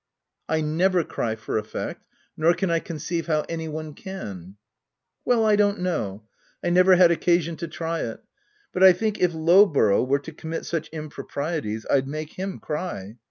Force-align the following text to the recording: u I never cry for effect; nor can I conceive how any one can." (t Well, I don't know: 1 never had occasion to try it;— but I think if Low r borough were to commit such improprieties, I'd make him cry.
u 0.49 0.55
I 0.55 0.61
never 0.61 1.03
cry 1.03 1.35
for 1.35 1.59
effect; 1.59 2.01
nor 2.35 2.55
can 2.55 2.71
I 2.71 2.79
conceive 2.79 3.27
how 3.27 3.45
any 3.47 3.67
one 3.67 3.93
can." 3.93 4.43
(t 4.43 4.55
Well, 5.25 5.45
I 5.45 5.55
don't 5.55 5.79
know: 5.79 6.23
1 6.61 6.73
never 6.73 6.95
had 6.95 7.11
occasion 7.11 7.55
to 7.57 7.67
try 7.67 7.99
it;— 7.99 8.19
but 8.73 8.81
I 8.81 8.93
think 8.93 9.19
if 9.19 9.35
Low 9.35 9.61
r 9.63 9.67
borough 9.71 10.03
were 10.03 10.17
to 10.17 10.31
commit 10.33 10.65
such 10.65 10.87
improprieties, 10.91 11.85
I'd 11.87 12.07
make 12.07 12.31
him 12.33 12.57
cry. 12.57 13.17